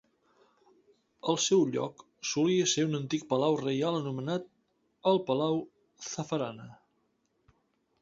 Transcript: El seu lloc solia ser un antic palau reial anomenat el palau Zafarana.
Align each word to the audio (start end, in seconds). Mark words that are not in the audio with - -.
El 1.33 1.37
seu 1.43 1.61
lloc 1.75 2.01
solia 2.31 2.71
ser 2.73 2.87
un 2.89 3.01
antic 3.01 3.29
palau 3.35 3.59
reial 3.61 4.01
anomenat 4.01 4.51
el 5.15 5.23
palau 5.31 5.65
Zafarana. 6.11 6.71